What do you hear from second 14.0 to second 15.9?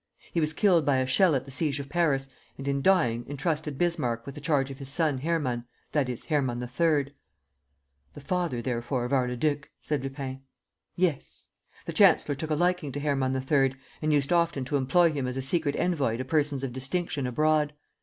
and used often to employ him as a secret